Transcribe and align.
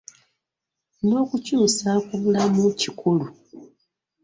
N'okukyusa 1.07 1.89
ku 2.05 2.13
bulamu 2.21 2.63
kikulu. 2.79 3.25